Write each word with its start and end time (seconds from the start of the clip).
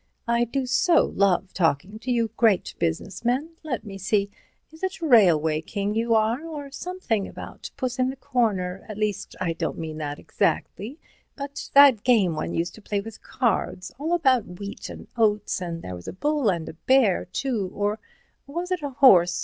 "I 0.27 0.45
do 0.45 0.65
so 0.65 1.05
love 1.15 1.53
talking 1.53 1.99
to 1.99 2.09
you 2.11 2.31
great 2.35 2.73
business 2.79 3.23
men—let 3.23 3.83
me 3.85 3.99
see, 3.99 4.31
is 4.71 4.81
it 4.81 4.99
a 4.99 5.05
railway 5.05 5.61
king 5.61 5.93
you 5.93 6.15
are 6.15 6.43
or 6.43 6.71
something 6.71 7.27
about 7.27 7.69
puss 7.77 7.99
in 7.99 8.09
the 8.09 8.15
corner—at 8.15 8.97
least, 8.97 9.35
I 9.39 9.53
don't 9.53 9.77
mean 9.77 9.99
that 9.99 10.17
exactly, 10.17 10.97
but 11.35 11.69
that 11.75 12.03
game 12.03 12.33
one 12.35 12.55
used 12.55 12.73
to 12.73 12.81
play 12.81 12.99
with 12.99 13.21
cards, 13.21 13.93
all 13.99 14.13
about 14.13 14.57
wheat 14.59 14.89
and 14.89 15.07
oats, 15.17 15.61
and 15.61 15.83
there 15.83 15.93
was 15.93 16.07
a 16.07 16.13
bull 16.13 16.49
and 16.49 16.67
a 16.67 16.73
bear, 16.73 17.25
too—or 17.25 17.99
was 18.47 18.71
it 18.71 18.81
a 18.81 18.89
horse? 18.89 19.39